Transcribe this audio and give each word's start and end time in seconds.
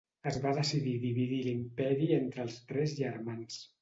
Es 0.29 0.37
va 0.45 0.53
decidir 0.59 0.93
dividir 1.03 1.37
l'Imperi 1.49 2.09
entre 2.17 2.43
els 2.47 2.57
tres 2.73 2.97
germans. 3.03 3.61